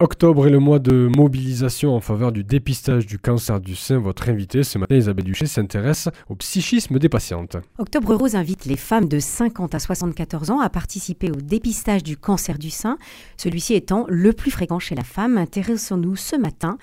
[0.00, 3.96] Octobre est le mois de mobilisation en faveur du dépistage du cancer du sein.
[4.00, 7.56] Votre invitée ce matin, Isabelle Duché, s'intéresse au psychisme des patientes.
[7.78, 12.16] Octobre Rose invite les femmes de 50 à 74 ans à participer au dépistage du
[12.16, 12.98] cancer du sein,
[13.36, 15.38] celui-ci étant le plus fréquent chez la femme.
[15.38, 16.76] Intéressons-nous ce matin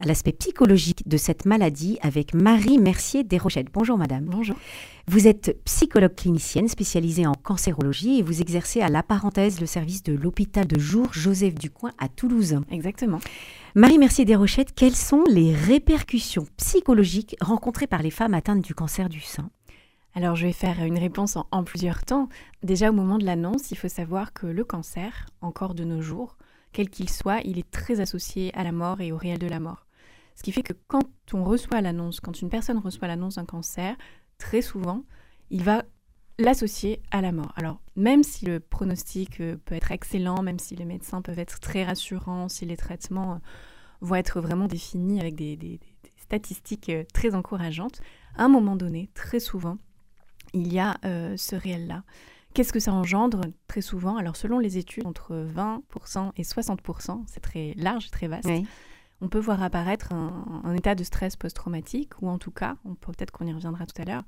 [0.00, 3.72] à l'aspect psychologique de cette maladie avec Marie Mercier Desrochettes.
[3.72, 4.26] Bonjour madame.
[4.26, 4.56] Bonjour.
[5.08, 10.04] Vous êtes psychologue clinicienne spécialisée en cancérologie et vous exercez à la parenthèse le service
[10.04, 12.60] de l'hôpital de jour Joseph Ducoin à Toulouse.
[12.70, 13.18] Exactement.
[13.74, 19.08] Marie Mercier Desrochettes, quelles sont les répercussions psychologiques rencontrées par les femmes atteintes du cancer
[19.08, 19.50] du sein?
[20.14, 22.28] Alors je vais faire une réponse en, en plusieurs temps.
[22.62, 26.36] Déjà au moment de l'annonce, il faut savoir que le cancer, encore de nos jours,
[26.72, 29.58] quel qu'il soit, il est très associé à la mort et au réel de la
[29.58, 29.87] mort.
[30.38, 31.02] Ce qui fait que quand
[31.32, 33.96] on reçoit l'annonce, quand une personne reçoit l'annonce d'un cancer,
[34.38, 35.02] très souvent,
[35.50, 35.82] il va
[36.38, 37.52] l'associer à la mort.
[37.56, 41.58] Alors, même si le pronostic euh, peut être excellent, même si les médecins peuvent être
[41.58, 43.38] très rassurants, si les traitements euh,
[44.00, 45.80] vont être vraiment définis avec des,
[46.18, 48.00] statistiques euh, très encourageantes,
[48.36, 49.76] à un moment donné, très souvent,
[50.54, 52.04] il y a ce réel-là.
[52.54, 57.40] Qu'est-ce que ça engendre Très souvent, alors selon les études, entre 20% et 60%, c'est
[57.40, 58.48] très large, très vaste
[59.20, 63.30] on peut voir apparaître un, état de stress post-traumatique, ou en tout cas, on peut-être
[63.30, 64.24] qu'on y reviendra tout à l'heure,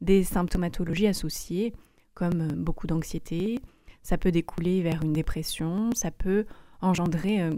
[0.00, 1.72] des symptomatologies associées,
[2.14, 3.58] comme euh, beaucoup d'anxiété,
[4.02, 6.44] ça peut découler vers une dépression, ça peut
[6.80, 7.52] engendrer euh,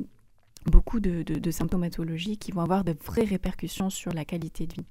[0.66, 4.86] beaucoup de, symptomatologies qui vont avoir de vraies répercussions sur la qualité de vie.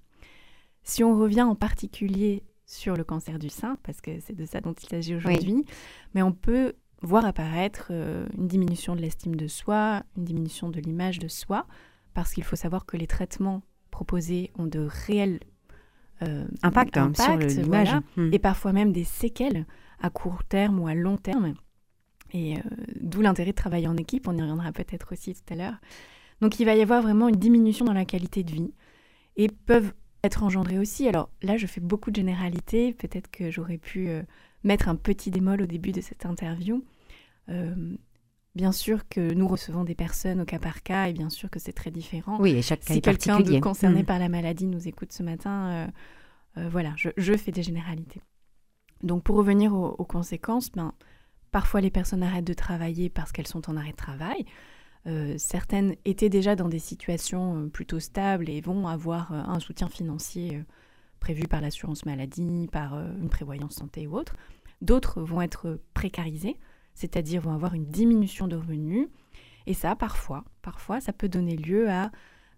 [0.84, 4.62] Si on revient en particulier sur le cancer du sein, parce que c'est de ça
[4.62, 5.66] dont il s'agit aujourd'hui,
[6.14, 10.80] mais on peut voir apparaître euh, une diminution de l'estime de soi, une diminution de
[10.80, 11.68] l'image de soi,
[12.14, 15.42] parce qu'il faut savoir que les traitements proposés ont de réels
[16.24, 18.30] euh, impacts hein, sur l'image, hmm.
[18.32, 19.66] et parfois même des séquelles
[20.00, 21.54] à court terme ou à long terme.
[22.32, 22.62] Et euh,
[23.02, 25.76] d'où l'intérêt de travailler en équipe, on y reviendra peut-être aussi tout à l'heure.
[26.42, 28.74] Donc il va y avoir vraiment une diminution dans la qualité de vie
[29.36, 31.08] et peuvent être engendrés aussi.
[31.08, 34.10] Alors là, je fais beaucoup de généralités, peut-être que j'aurais pu
[34.64, 36.84] mettre un petit démol au début de cette interview.
[37.50, 37.96] Euh,
[38.56, 41.60] bien sûr que nous recevons des personnes au cas par cas et bien sûr que
[41.60, 42.38] c'est très différent.
[42.40, 44.06] Oui, et chaque cas si quelqu'un de concerné mm.
[44.06, 45.88] par la maladie nous écoute ce matin, euh,
[46.58, 48.22] euh, voilà, je, fais des généralités.
[49.02, 50.94] Donc pour revenir aux, conséquences, ben,
[51.52, 54.46] parfois les personnes arrêtent de travailler parce qu'elles sont en arrêt de travail.
[55.38, 60.64] certaines étaient déjà dans des situations plutôt stables et vont avoir un soutien financier
[61.20, 64.36] prévu par l'assurance maladie, par une prévoyance santé ou autre.
[64.82, 66.58] D'autres vont être précarisées
[66.94, 69.08] c'est-à-dire vont avoir une diminution de revenus.
[69.66, 72.12] Et ça, parfois, parfois, ça peut donner lieu à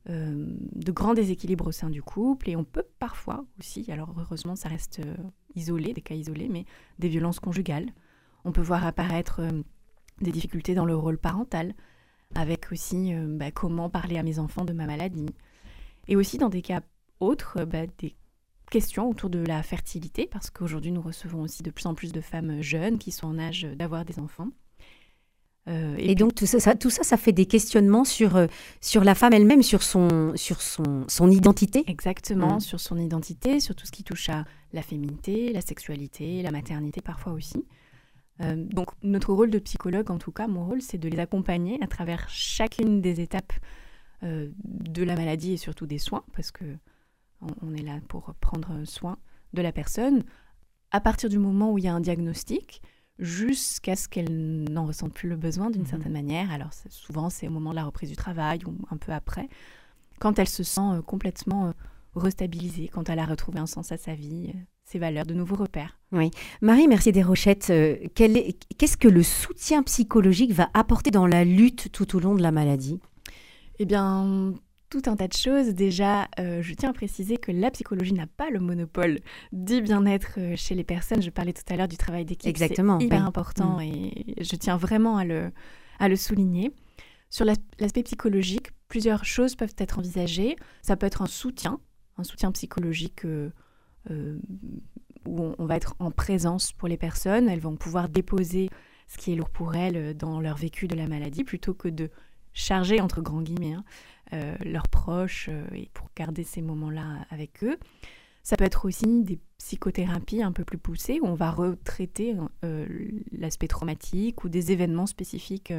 [0.10, 2.50] euh, de grands déséquilibres au sein du couple.
[2.50, 5.16] Et on peut parfois aussi, alors heureusement, ça reste euh,
[5.56, 6.66] isolé, des cas isolés, mais
[7.00, 7.92] des violences conjugales.
[8.44, 9.62] On peut voir apparaître euh,
[10.22, 11.74] des difficultés dans le rôle parental,
[12.36, 15.30] avec aussi bah, comment parler à mes enfants de ma maladie.
[16.08, 16.82] Et aussi dans des cas
[17.20, 18.16] autres, bah, des
[18.76, 22.20] questions autour de la fertilité, parce qu'aujourd'hui nous recevons aussi de plus en plus de
[22.20, 24.50] femmes jeunes qui sont en âge d'avoir des enfants.
[25.70, 28.48] Euh, et, donc tout ça, tout ça, ça fait des questionnements sur, euh,
[28.82, 31.86] sur la femme elle-même, sur, son, sur son, son identité.
[31.88, 32.60] Exactement, mmh.
[32.60, 34.44] sur son identité, sur tout ce qui touche à
[34.74, 37.66] la féminité, la sexualité, la maternité parfois aussi.
[38.42, 41.82] Euh, donc notre rôle de psychologue, en tout cas mon rôle, c'est de les accompagner
[41.82, 43.54] à travers chacune des étapes
[44.22, 46.66] de la maladie et surtout des soins, parce que
[47.62, 49.18] on, est là pour prendre soin
[49.54, 50.24] de la personne
[50.92, 52.82] à partir du moment où il y a un diagnostic
[53.20, 55.88] jusqu'à ce qu'elle n'en ressente plus le besoin d'une mhm.
[55.88, 56.52] certaine manière.
[56.52, 59.50] Alors souvent c'est au moment de la reprise du travail ou un peu après,
[60.20, 61.72] quand elle se sent euh, complètement euh,
[62.16, 65.56] restabilisée, quand elle a retrouvé un sens à sa vie, euh, ses valeurs, de nouveaux
[65.56, 66.00] repères.
[66.12, 66.32] Oui.
[66.62, 67.74] Marie Mercier Desrochettes,
[68.14, 72.52] qu'est-ce que le soutien psychologique va apporter dans la lutte tout au long de la
[72.52, 73.00] maladie?
[73.80, 74.54] Eh bien,
[74.90, 75.74] tout un tas de choses.
[75.74, 79.20] Déjà, euh, je tiens à préciser que la psychologie n'a pas le monopole
[79.52, 81.22] du bien-être euh, chez les personnes.
[81.22, 82.50] Je parlais tout à l'heure du travail d'équipe.
[82.50, 83.00] Exactement.
[83.00, 83.82] C'est hyper important mm.
[83.82, 85.52] et je tiens vraiment à le,
[86.00, 86.72] à le souligner.
[87.30, 90.56] Sur l'aspect psychologique, plusieurs choses peuvent être envisagées.
[90.82, 91.80] Ça peut être un soutien,
[92.18, 93.50] un soutien psychologique euh,
[95.26, 97.50] où on, on, va être en présence pour les personnes.
[97.50, 98.70] Elles vont pouvoir déposer
[99.08, 102.10] ce qui est lourd pour elles dans leur vécu de la maladie plutôt que de
[102.56, 103.84] charger, entre grands guillemets, hein,
[104.34, 107.78] euh, leurs proches euh, et pour garder ces moments-là avec eux.
[108.42, 112.88] Ça peut être aussi des psychothérapies un peu plus poussées où on va retraiter euh,
[113.32, 115.74] l'aspect traumatique ou des événements spécifiques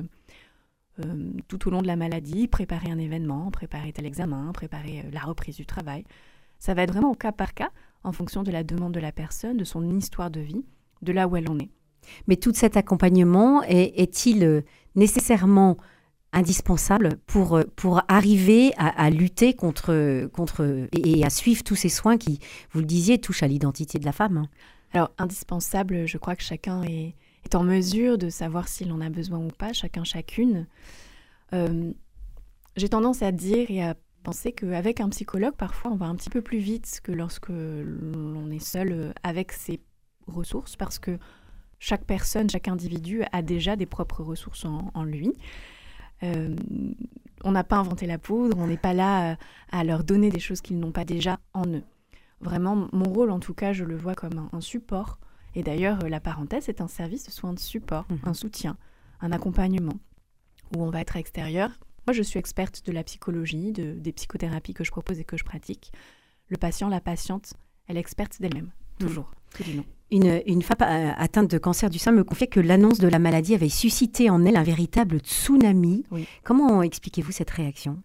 [1.49, 5.57] tout au long de la maladie, préparer un événement, préparer tel examen, préparer la reprise
[5.57, 6.05] du travail.
[6.59, 7.69] Ça va être vraiment au cas par cas
[8.03, 10.65] en fonction de la demande de la personne, de son histoire de vie,
[11.03, 11.69] de là où elle en est.
[12.29, 14.65] Mais tout cet accompagnement est-il
[14.95, 15.77] nécessairement
[16.37, 22.41] indispensable pour, pour arriver à, lutter contre, contre et, à suivre tous ces soins qui,
[22.71, 24.47] vous le disiez, touchent à l'identité de la femme
[24.93, 29.09] Alors, indispensable, je crois que chacun est, est en mesure de savoir s'il en a
[29.09, 30.67] besoin ou pas, chacun, chacune.
[31.53, 31.93] Euh,
[32.77, 36.31] j'ai tendance à dire et à penser qu'avec un psychologue, parfois, on va un petit
[36.31, 39.81] peu plus vite que lorsque l'on est seul euh, avec ses
[40.27, 41.19] ressources, parce que
[41.79, 45.33] chaque personne, chaque individu a déjà des propres ressources en, lui.
[46.23, 46.55] Euh,
[47.45, 49.37] on n'a pas inventé la poudre, on n'est pas là
[49.71, 51.85] à leur donner des choses qu'ils n'ont pas déjà en eux.
[52.41, 55.19] Vraiment, mon rôle, en tout cas, je le vois comme un, support.
[55.55, 58.19] Et d'ailleurs, la parenthèse est un service de soins de support, mhm.
[58.25, 58.77] un soutien,
[59.21, 59.99] un accompagnement,
[60.75, 61.71] où on va être extérieur
[62.07, 65.37] moi, je suis experte de la psychologie, de, des psychothérapies que je propose et que
[65.37, 65.93] je pratique.
[66.49, 67.55] Le patient, la patiente,
[67.89, 68.71] elle est experte d'elle-même,
[69.01, 69.07] mm.
[69.07, 69.33] toujours,
[70.11, 73.19] Une, une, femme euh, atteinte de cancer du sein me confiait que l'annonce de la
[73.19, 76.05] maladie avait suscité en elle un véritable tsunami.
[76.44, 78.03] Comment expliquez-vous cette réaction?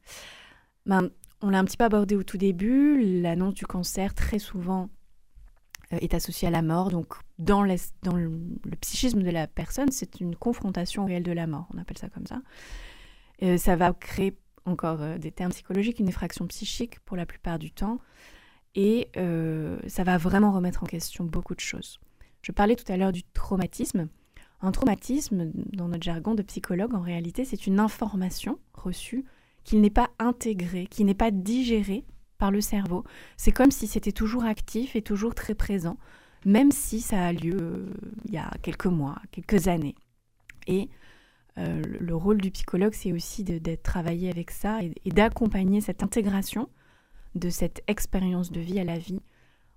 [0.86, 1.10] Ben,
[1.42, 3.22] On l'a un petit peu abordé au tout début.
[3.22, 4.90] L'annonce du cancer, très souvent,
[5.94, 6.90] euh, est associée à la mort.
[6.90, 7.66] Donc, dans,
[8.04, 8.32] dans le,
[8.64, 11.68] le, psychisme de la personne, c'est une confrontation réelle de la mort.
[11.74, 12.42] On appelle ça comme ça.
[13.44, 17.60] Euh, ça va créer encore euh, des termes psychologiques, une effraction psychique pour la plupart
[17.60, 18.00] du temps.
[18.76, 22.00] Et euh, ça va vraiment remettre en question beaucoup de choses.
[22.42, 24.08] Je parlais tout à l'heure du traumatisme.
[24.62, 29.26] Un traumatisme, dans notre jargon de psychologue, en réalité, c'est une information reçue
[29.64, 32.06] qui n'est pas intégrée, qui n'est pas digérée
[32.38, 33.04] par le cerveau.
[33.38, 35.98] C'est comme si c'était toujours actif et toujours très présent,
[36.46, 37.88] même si ça a lieu
[38.26, 39.96] il y a quelques mois, quelques années.
[40.68, 40.90] Et
[41.58, 46.70] euh, le rôle du psychologue, c'est aussi d'être travaillé avec ça et, d'accompagner cette intégration
[47.36, 49.22] de cette expérience de vie à la vie.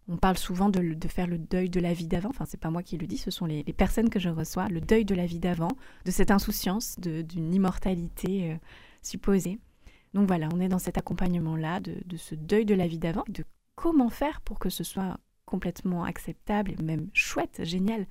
[0.09, 2.29] On parle souvent de, faire le deuil de la vie d'avant.
[2.29, 4.69] Enfin, c'est pas moi qui le dis, ce sont les, personnes que je reçois.
[4.69, 5.71] Le deuil de la vie d'avant,
[6.05, 8.56] de cette insouciance, d'une immortalité euh,
[9.01, 9.59] supposée.
[10.12, 13.25] Donc voilà, on est dans cet accompagnement-là, de, de, ce deuil de la vie d'avant,
[13.29, 13.45] de
[13.77, 18.06] comment faire pour que ce soit complètement acceptable et même chouette, génial.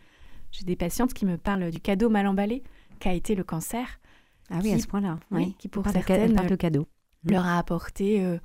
[0.52, 2.64] J'ai des patientes qui me parlent du cadeau mal emballé
[3.00, 4.00] qu'a été le cancer.
[4.50, 5.20] Ah oui, à ce point-là.
[5.32, 6.88] Oui, qui pour certaines le cadeau.
[7.24, 8.38] leur a apporté euh,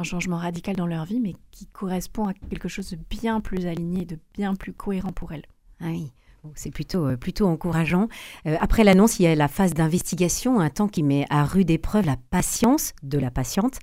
[0.00, 3.66] un changement radical dans leur vie, mais qui correspond à quelque chose de bien plus
[3.66, 5.44] aligné, de bien plus cohérent pour elles.
[5.80, 6.12] Ah oui.
[6.54, 8.08] C'est plutôt, euh, plutôt encourageant.
[8.46, 11.70] Euh, après l'annonce, il y a la phase d'investigation, un temps qui met à rude
[11.70, 13.78] épreuve la patience de la patiente.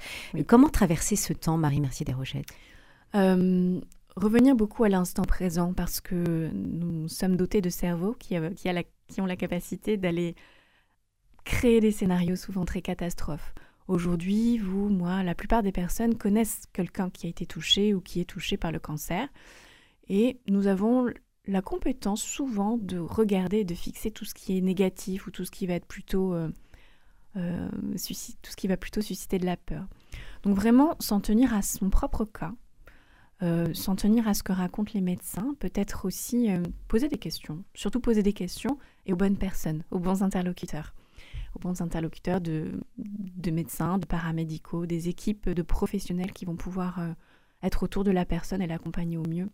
[0.47, 2.47] Comment traverser ce temps, Marie-Mercier Desrochettes
[3.13, 8.73] Revenir beaucoup à l'instant présent parce que nous sommes dotés de cerveaux qui, qui, a
[8.73, 10.35] la, qui ont la capacité d'aller
[11.45, 13.53] créer des scénarios souvent très catastrophes.
[13.87, 18.19] Aujourd'hui, vous, moi, la plupart des personnes connaissent quelqu'un qui a été touché ou qui
[18.19, 19.29] est touché par le cancer.
[20.09, 21.07] Et nous avons
[21.47, 25.51] la compétence souvent de regarder, de fixer tout ce qui est négatif ou tout ce
[25.51, 26.49] qui va être plutôt, euh,
[27.37, 29.87] euh, tout ce qui va plutôt susciter de la peur.
[30.43, 32.53] Donc vraiment s'en tenir à son propre cas,
[33.41, 36.49] euh, s'en tenir à ce que racontent les médecins, peut-être aussi
[36.89, 40.93] poser des questions, surtout poser des questions et aux bonnes personnes, aux bons interlocuteurs,
[41.55, 42.79] aux bons interlocuteurs de,
[43.51, 47.13] médecins, de paramédicaux, des équipes de professionnels qui vont pouvoir euh,
[47.63, 49.49] être autour de la personne et l'accompagner au mieux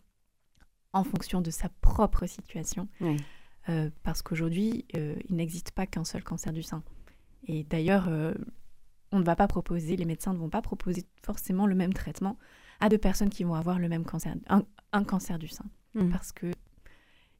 [0.91, 2.87] en fonction de sa propre situation.
[4.03, 6.83] parce qu'aujourd'hui, il n'existe pas qu'un seul cancer du sein.
[7.47, 8.07] Et d'ailleurs,
[9.13, 12.37] on ne va pas proposer, les médecins ne vont pas proposer forcément le même traitement
[12.79, 14.35] à deux personnes qui vont avoir le même cancer,
[14.91, 15.65] un, cancer du sein.
[15.93, 16.09] Mm.
[16.09, 16.51] Parce que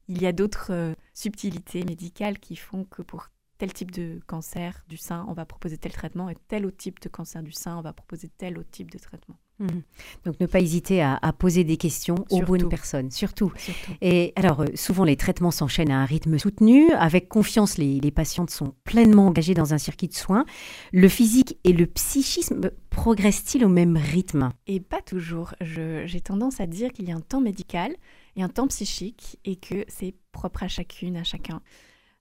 [0.08, 3.30] il y a d'autres euh, subtilités médicales qui font que pour
[3.64, 7.00] tel type de cancer du sein, on va proposer tel traitement, et tel autre type
[7.00, 9.38] de cancer du sein, on va proposer tel autre type de traitement.
[9.60, 9.84] Mhm.
[10.26, 13.54] Donc ne pas hésiter à, poser des questions aux bonnes personnes, surtout.
[14.02, 16.92] Et alors, euh, souvent les traitements s'enchaînent à un rythme soutenu.
[16.92, 20.44] Avec confiance, les, patientes sont pleinement engagées dans un circuit de soins.
[20.92, 24.52] Le physique et le psychisme progressent-ils au même rythme?
[24.68, 25.54] Et pas toujours.
[25.62, 27.96] J'ai tendance à dire qu'il y a un temps médical
[28.36, 31.62] et un temps psychique et que c'est propre à chacune, à chacun.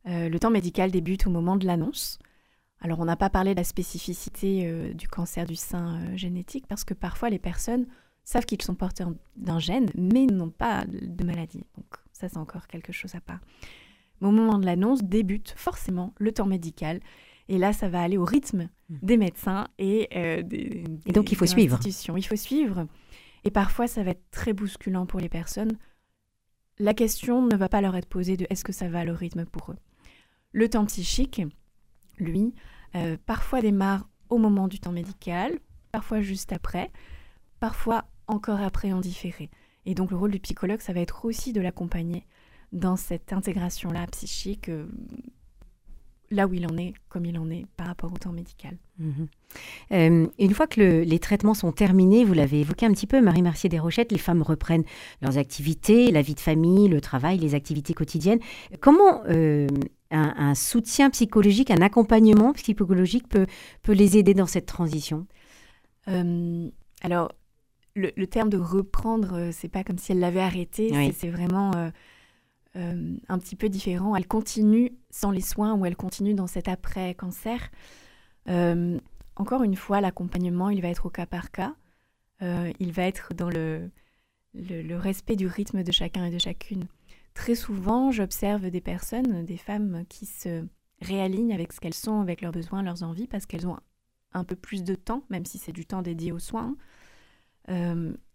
[0.09, 2.19] Euh, le temps médical débute au moment de l'annonce.
[2.81, 6.67] Alors on n'a pas parlé de la spécificité euh, du cancer du sein euh, génétique
[6.67, 7.87] parce que parfois les personnes
[8.25, 11.65] savent qu'ils sont porteurs d'un gène mais n'ont pas de maladie.
[11.77, 13.41] Donc ça c'est encore quelque chose à part.
[14.21, 16.99] Mais au moment de l'annonce débute forcément le temps médical
[17.49, 18.97] et là ça va aller au rythme mmh.
[19.03, 20.09] des médecins et
[20.45, 21.79] des, Et donc il faut suivre.
[21.85, 22.87] Il faut suivre.
[23.45, 25.77] Et parfois ça va être très bousculant pour les personnes.
[26.81, 29.45] La question ne va pas leur être posée de est-ce que ça va le rythme
[29.45, 29.77] pour eux.
[30.53, 31.43] Le temps psychique,
[32.19, 32.55] lui,
[32.95, 35.59] euh, parfois démarre au moment du temps médical,
[35.93, 36.91] parfois juste après,
[37.61, 39.51] parfois encore après en différé.
[39.87, 42.27] Et donc le rôle du psychologue, ça va être aussi de l'accompagner
[42.73, 44.87] dans cette intégration-là psychique, euh,
[46.31, 48.79] là où il en est, comme il en est par rapport au temps médical.
[48.99, 49.29] Mhm.
[49.93, 53.43] Euh, une fois que les traitements sont terminés, vous l'avez évoqué un petit peu, Marie
[53.43, 54.85] Mercier Desrochettes, les femmes reprennent
[55.21, 58.41] leurs activités, la vie de famille, le travail, les activités quotidiennes.
[58.81, 59.23] Comment
[60.13, 63.47] un, soutien psychologique, un accompagnement psychologique peut,
[63.83, 65.27] peut les aider dans cette transition
[66.09, 66.69] euh,
[67.03, 67.33] Alors,
[67.95, 71.91] le, terme de reprendre, c'est pas comme si elle l'avait arrêté, c'est vraiment
[72.75, 74.17] euh, un petit peu différent.
[74.17, 77.71] Elle continue sans les soins ou elle continue dans cet après-cancer.
[78.49, 78.99] Euh,
[79.37, 81.75] encore une fois, l'accompagnement, il va être au cas par cas.
[82.41, 83.91] Euh, il va être dans le,
[84.55, 86.87] le, respect du rythme de chacun et de chacune.
[87.35, 90.65] Très souvent, j'observe des personnes, des femmes qui se
[91.01, 93.79] réalignent avec ce qu'elles sont, avec leurs besoins, leurs envies, parce qu'elles ont
[94.33, 96.77] un peu plus de temps, même si c'est du temps dédié aux soins,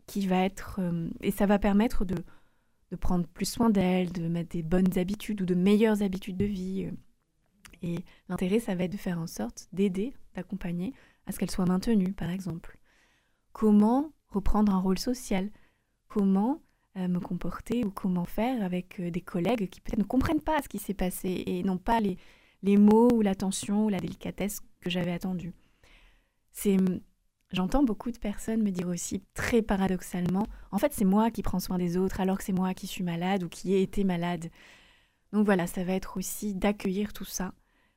[0.07, 0.79] qui va être...
[1.21, 2.15] et ça va permettre de
[2.91, 6.45] de prendre plus soin d'elle, de mettre des bonnes habitudes ou de meilleures habitudes de
[6.45, 6.85] vie.
[6.85, 6.91] Euh.
[7.81, 10.93] Et l'intérêt, ça va être de faire en sorte d'aider, d'accompagner
[11.25, 12.79] à ce qu'elle soit maintenue, par exemple.
[13.51, 15.49] Comment reprendre un rôle social?
[16.07, 16.66] Comment euh,
[17.07, 20.69] me comporter ou comment faire avec euh, des collègues qui peut-être ne comprennent pas ce
[20.69, 22.17] qui s'est passé et n'ont pas les,
[22.63, 25.53] les mots ou l'attention ou la délicatesse que j'avais attendue.
[26.51, 26.77] C'est
[27.53, 31.61] J'entends beaucoup de personnes me dire aussi, très paradoxalement, en fait c'est moi qui prends
[31.61, 34.49] soin des autres alors que c'est moi qui suis malade ou qui ai été malade.
[35.31, 37.53] Donc voilà, ça va être aussi d'accueillir tout ça,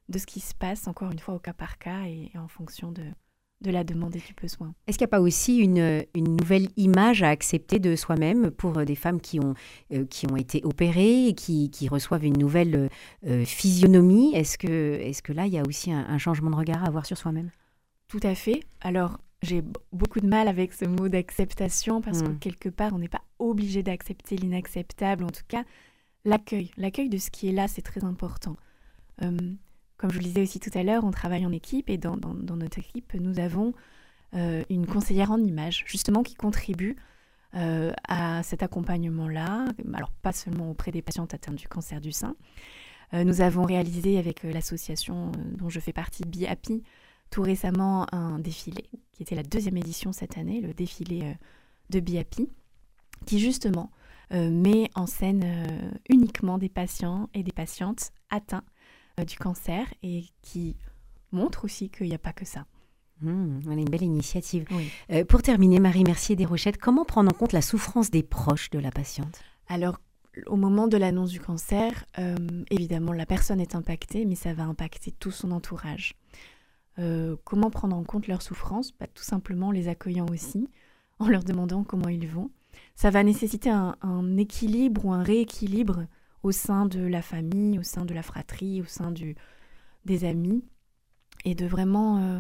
[0.09, 2.93] de ce qui se passe, encore une fois au cas par cas et, en fonction
[2.93, 3.03] de,
[3.61, 4.75] de la demande et du besoin.
[4.87, 8.85] Est-ce qu'il n'y a pas aussi une, une, nouvelle image à accepter de soi-même pour
[8.85, 9.55] des femmes qui ont,
[9.93, 12.89] euh, qui ont été opérées et qui, qui reçoivent une nouvelle
[13.27, 14.35] euh, physionomie?
[14.35, 16.87] Est-ce que, est que là, il y a aussi un, un changement de regard à
[16.87, 17.51] avoir sur soi-même?
[18.09, 18.61] Tout à fait.
[18.81, 19.63] Alors, j'ai
[19.93, 22.39] beaucoup de mal avec ce mot d'acceptation parce que hmm.
[22.39, 25.25] quelque part, on n'est pas obligé d'accepter l'inacceptable.
[25.25, 25.65] En tout cas,
[26.25, 28.57] l'accueil, l'accueil de ce qui est là, c'est très important.
[29.23, 29.37] Euh,
[30.01, 32.79] comme je le disais aussi tout à l'heure, on travaille en équipe et dans, notre
[32.79, 33.75] équipe, nous avons
[34.35, 36.97] euh, une conseillère en image, justement, qui contribue
[37.55, 39.67] euh, à cet accompagnement-là.
[39.93, 42.35] Alors, pas seulement auprès des patientes atteintes du cancer du sein.
[43.13, 46.83] nous avons réalisé avec l'association dont je fais partie, BIAPI,
[47.31, 51.33] tout récemment un défilé, qui était la deuxième édition cette année, le défilé euh,
[51.91, 52.49] de Biapi,
[53.25, 53.91] qui justement
[54.33, 58.65] euh, met en scène euh, uniquement des patients et des patientes atteints
[59.25, 60.77] du cancer et qui
[61.33, 62.67] montre aussi qu'il n'y a pas que ça.
[63.23, 64.67] Mmh, une belle initiative.
[65.29, 68.79] pour terminer, Marie Mercier des Rochettes, comment prendre en compte la souffrance des proches de
[68.79, 69.41] la patiente?
[69.69, 70.01] Alors,
[70.47, 72.07] au moment de l'annonce du cancer,
[72.71, 76.15] évidemment, la personne est impactée, mais ça va impacter tout son entourage.
[77.01, 80.69] Euh, comment prendre en compte leurs souffrances bah, Tout simplement les accueillant aussi,
[81.19, 82.51] en leur demandant comment ils vont.
[82.95, 86.07] Ça va nécessiter un, équilibre ou un rééquilibre
[86.43, 89.35] au sein de la famille, au sein de la fratrie, au sein du,
[90.05, 90.65] des amis,
[91.45, 92.39] et de vraiment euh,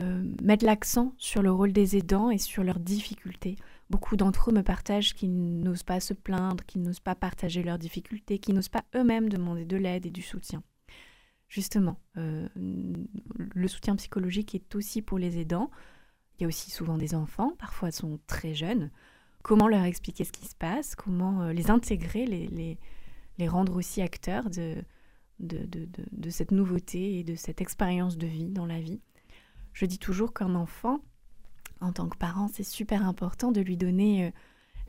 [0.00, 3.56] euh, mettre l'accent sur le rôle des aidants et sur leurs difficultés.
[3.88, 7.78] Beaucoup d'entre eux me partagent qu'ils n'osent pas se plaindre, qu'ils n'osent pas partager leurs
[7.78, 10.62] difficultés, qu'ils n'osent pas eux-mêmes demander de l'aide et du soutien
[11.48, 15.70] justement, euh, le soutien psychologique est aussi pour les aidants.
[16.38, 18.90] Il y a aussi souvent des enfants, parfois sont très jeunes.
[19.46, 22.76] Comment leur expliquer ce qui se passe Comment euh, les intégrer, les,
[23.38, 24.74] les, rendre aussi acteurs de,
[25.38, 25.68] de,
[26.10, 29.00] de, cette nouveauté et de cette expérience de vie dans la vie.
[29.72, 30.98] Je dis toujours qu'un enfant,
[31.80, 34.30] en tant que parent, c'est super important de lui donner euh,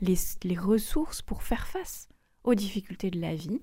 [0.00, 2.08] les, les ressources pour faire face
[2.42, 3.62] aux difficultés de la vie,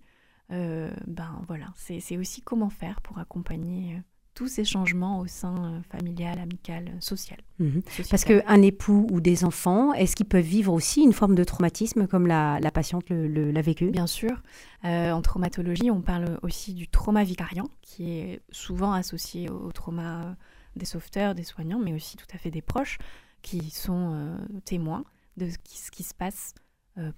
[0.52, 4.02] euh, ben voilà, c'est aussi comment faire pour accompagner
[4.36, 7.40] tous ces changements au sein euh, familial, amical, social.
[7.60, 7.82] Mhm.
[8.10, 12.06] Parce qu'un époux ou des enfants, est-ce qu'ils peuvent vivre aussi une forme de traumatisme
[12.08, 13.90] comme la, la patiente l'a vécu?
[13.90, 14.44] Bien sûr.
[14.84, 20.36] en traumatologie, on parle aussi du trauma vicariant, qui est souvent associé au trauma
[20.76, 22.98] des sauveteurs, des soignants, mais aussi tout à fait des proches
[23.42, 25.06] qui sont témoins
[25.38, 26.54] de ce qui se passe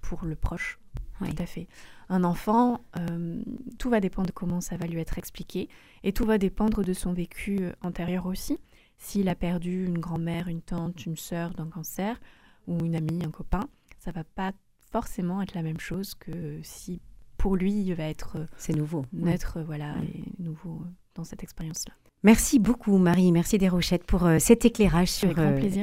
[0.02, 0.80] pour le proche
[1.26, 1.68] tout à fait.
[2.10, 3.42] Un enfant, euh,
[3.78, 5.70] tout va dépendre de comment ça va lui être expliqué
[6.04, 8.60] et tout va dépendre de son vécu euh, antérieur aussi.
[8.98, 12.20] S'il a perdu une grand-mère, une tante, une sœur d'un cancer
[12.68, 13.70] ou une amie, un copain,
[14.00, 14.52] ça va pas
[14.92, 17.02] forcément être la même chose que si
[17.38, 20.82] pour lui il va être euh, c'est nouveau, neutre, voilà, et nouveau
[21.14, 21.94] dans cette expérience-là.
[22.24, 25.36] Merci beaucoup Marie, merci des Rochettes pour cet éclairage sur,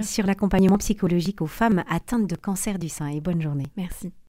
[0.03, 3.67] sur l'accompagnement psychologique aux femmes atteintes de cancer du sein et bonne journée.
[3.77, 4.13] Merci.